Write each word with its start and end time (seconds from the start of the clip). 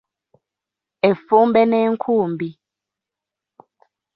Effumbe 1.09 1.61
n'enkumbi. 1.69 2.49